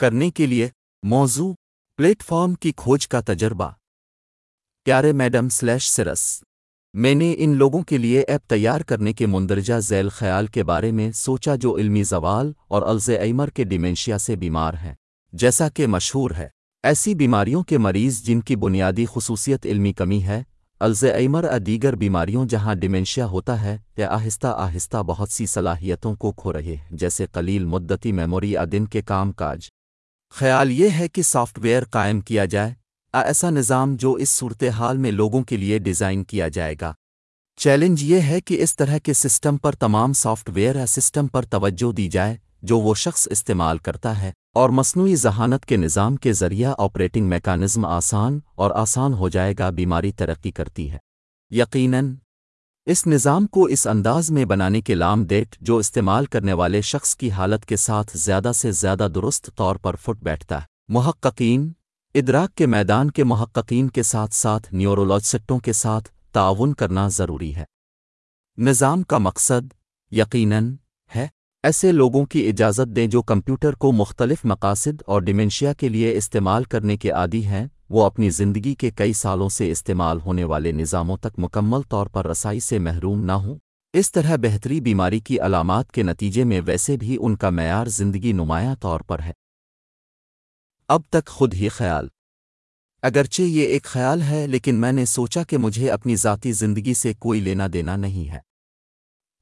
[0.00, 0.68] کرنے کے لیے
[1.02, 1.52] موضوع
[1.98, 3.70] پلیٹ فارم کی کھوج کا تجربہ۔
[4.86, 6.22] پیارے میڈم سلیش سرس،
[6.94, 10.90] میں نے ان لوگوں کے لیے ایپ تیار کرنے کے مندرجہ ذیل خیال کے بارے
[10.90, 14.94] میں سوچا جو علمی زوال اور الزائمر کے ڈیمنشیا سے بیمار ہیں،
[15.32, 16.48] جیسا کہ مشہور ہے۔
[16.84, 20.42] ایسی بیماریوں کے مریض جن کی بنیادی خصوصیت علمی کمی ہے
[20.80, 26.32] الزائمر ا دیگر بیماریوں جہاں ڈیمنشیا ہوتا ہے یا آہستہ آہستہ بہت سی صلاحیتوں کو
[26.32, 29.68] کھو رہے جیسے قلیل مدتی میموری ا دن کے کام کاج۔
[30.30, 32.74] خیال یہ ہے کہ سافٹ ویئر قائم کیا جائے۔
[33.12, 36.94] ایسا نظام جو اس صورتحال میں لوگوں کے لیے ڈیزائن کیا جائے گا۔
[37.56, 41.44] چیلنج یہ ہے کہ اس طرح کے سسٹم پر تمام سافٹ ویئر یا سسٹم پر
[41.44, 46.32] توجہ دی جائے جو وہ شخص استعمال کرتا ہے اور مصنوعی ذہانت کے نظام کے
[46.32, 50.98] ذریعہ آپریٹنگ میکانزم آسان اور آسان ہو جائے گا، بیماری ترقی کرتی ہے۔
[51.50, 52.14] یقیناً
[52.88, 57.16] اس نظام کو اس انداز میں بنانے کے لام ڈیٹ جو استعمال کرنے والے شخص
[57.16, 61.72] کی حالت کے ساتھ زیادہ سے زیادہ درست طور پر فٹ بیٹھتا ہے۔ محققین،
[62.14, 67.64] ادراک کے میدان کے محققین کے ساتھ ساتھ نیورولوجسٹوں کے ساتھ تعاون کرنا ضروری ہے۔
[68.58, 69.72] نظام کا مقصد
[70.10, 70.74] یقیناً
[71.16, 71.28] ہے
[71.62, 76.64] ایسے لوگوں کی اجازت دیں جو کمپیوٹر کو مختلف مقاصد اور ڈیمنشیا کے لیے استعمال
[76.64, 81.16] کرنے کے عادی ہیں۔ وہ اپنی زندگی کے کئی سالوں سے استعمال ہونے والے نظاموں
[81.16, 83.58] تک مکمل طور پر رسائی سے محروم نہ ہوں۔
[83.92, 88.32] اس طرح بہتری بیماری کی علامات کے نتیجے میں ویسے بھی ان کا معیار زندگی
[88.32, 89.32] نمایاں طور پر ہے۔
[90.88, 92.08] اب تک خود ہی خیال۔
[93.02, 97.12] اگرچہ یہ ایک خیال ہے، لیکن میں نے سوچا کہ مجھے اپنی ذاتی زندگی سے
[97.14, 98.38] کوئی لینا دینا نہیں ہے۔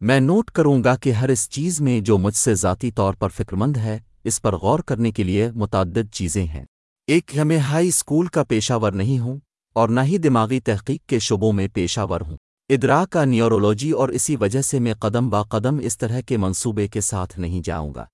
[0.00, 3.28] میں نوٹ کروں گا کہ ہر اس چیز میں جو مجھ سے ذاتی طور پر
[3.28, 6.64] فکرمند ہے، اس پر غور کرنے کے لیے متعدد چیزیں ہیں۔
[7.06, 9.38] ایک ہمیں ہائی اسکول کا پیشہ ور نہیں ہوں
[9.72, 12.36] اور نہ ہی دماغی تحقیق کے شعبوں میں پیشہ ور ہوں۔
[12.68, 16.88] ادرا کا نیورولوجی اور اسی وجہ سے میں قدم با قدم اس طرح کے منصوبے
[16.88, 18.04] کے ساتھ نہیں جاؤں گا۔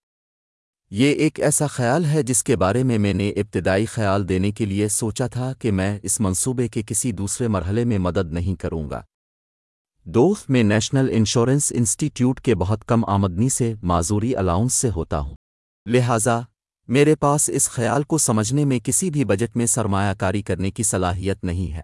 [0.91, 4.65] یہ ایک ایسا خیال ہے جس کے بارے میں میں نے ابتدائی خیال دینے کے
[4.65, 8.91] لیے سوچا تھا کہ میں اس منصوبے کے کسی دوسرے مرحلے میں مدد نہیں کروں
[8.91, 9.03] گا۔
[10.05, 15.35] دوست میں نیشنل انشورنس انسٹیٹیوٹ کے بہت کم آمدنی سے معذوری الاؤنس سے ہوتا ہوں۔
[15.87, 16.41] لہذا
[16.91, 20.83] میرے پاس اس خیال کو سمجھنے میں کسی بھی بجٹ میں سرمایہ کاری کرنے کی
[20.83, 21.81] صلاحیت نہیں ہے۔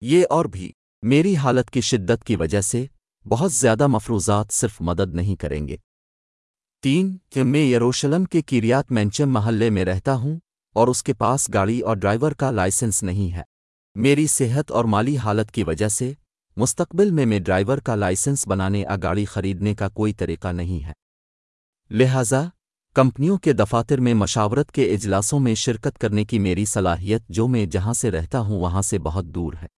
[0.00, 2.86] یہ اور بھی، میری حالت کی شدت کی وجہ سے
[3.28, 5.76] بہت زیادہ مفروضات صرف مدد نہیں کریں گے۔
[6.82, 10.38] تین، کہ میں یروشلم کے کیریات مینچم محلے میں رہتا ہوں
[10.74, 13.42] اور اس کے پاس گاڑی اور ڈرائیور کا لائسنس نہیں ہے۔
[13.94, 16.12] میری صحت اور مالی حالت کی وجہ سے
[16.56, 20.92] مستقبل میں میں ڈرائیور کا لائسنس بنانے یا گاڑی خریدنے کا کوئی طریقہ نہیں ہے۔
[21.90, 22.44] لہذا
[22.98, 27.66] کمپنیوں کے دفاتر میں مشاورت کے اجلاسوں میں شرکت کرنے کی میری صلاحیت جو میں
[27.66, 29.77] جہاں سے رہتا ہوں وہاں سے بہت دور ہے۔